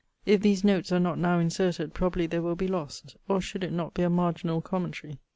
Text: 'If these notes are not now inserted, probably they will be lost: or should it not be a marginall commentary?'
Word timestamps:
'If 0.25 0.41
these 0.41 0.63
notes 0.63 0.91
are 0.91 0.99
not 0.99 1.19
now 1.19 1.37
inserted, 1.37 1.93
probably 1.93 2.25
they 2.25 2.39
will 2.39 2.55
be 2.55 2.67
lost: 2.67 3.17
or 3.27 3.39
should 3.39 3.63
it 3.63 3.71
not 3.71 3.93
be 3.93 4.01
a 4.01 4.09
marginall 4.09 4.59
commentary?' 4.59 5.19